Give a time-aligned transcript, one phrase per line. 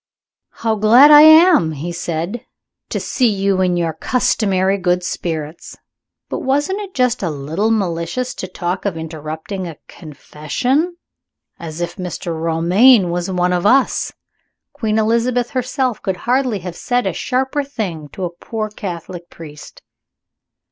[0.49, 2.43] "How glad I am," he said,
[2.89, 5.77] "to see you in your customary good spirits!
[6.27, 10.97] But wasn't it just a little malicious to talk of interrupting a confession?
[11.59, 12.35] As if Mr.
[12.35, 14.11] Romayne was one of Us!
[14.73, 19.83] Queen Elizabeth herself could hardly have said a sharper thing to a poor Catholic priest."